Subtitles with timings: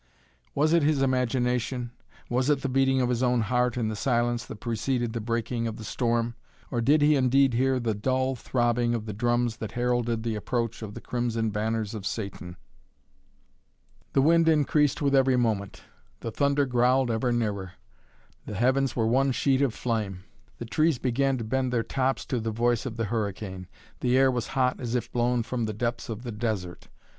[0.55, 1.91] Was it his imagination,
[2.27, 5.67] was it the beating of his own heart in the silence that preceded the breaking
[5.67, 6.33] of the storm;
[6.71, 10.81] or did he indeed hear the dull throbbing of the drums that heralded the approach
[10.81, 12.55] of the crimson banners of Satan?
[14.13, 15.83] The wind increased with every moment.
[16.21, 17.73] The thunder growled ever nearer.
[18.47, 20.23] The heavens were one sheet of flame.
[20.57, 23.67] The trees began to bend their tops to the voice of the hurricane.
[23.99, 26.87] The air was hot as if blown from the depths of the desert.